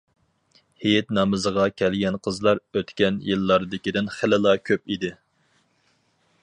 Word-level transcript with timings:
ھېيت 0.85 1.11
نامىزىغا 1.17 1.65
كەلگەن 1.81 2.17
قىزلار 2.27 2.63
ئۆتكەن 2.81 3.21
يىللاردىكىدىن 3.27 4.11
خېلىلا 4.17 4.57
كۆپ 4.71 4.95
ئىدى. 4.95 5.13